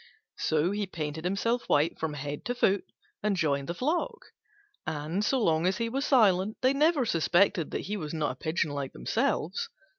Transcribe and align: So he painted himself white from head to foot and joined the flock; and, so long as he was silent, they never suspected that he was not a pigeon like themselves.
So 0.39 0.71
he 0.71 0.87
painted 0.87 1.25
himself 1.25 1.65
white 1.69 1.99
from 1.99 2.13
head 2.15 2.43
to 2.45 2.55
foot 2.55 2.83
and 3.21 3.35
joined 3.35 3.67
the 3.69 3.75
flock; 3.75 4.17
and, 4.87 5.23
so 5.23 5.37
long 5.39 5.67
as 5.67 5.77
he 5.77 5.89
was 5.89 6.05
silent, 6.07 6.57
they 6.61 6.73
never 6.73 7.05
suspected 7.05 7.69
that 7.69 7.81
he 7.81 7.97
was 7.97 8.11
not 8.11 8.31
a 8.31 8.35
pigeon 8.35 8.71
like 8.71 8.93
themselves. 8.93 9.69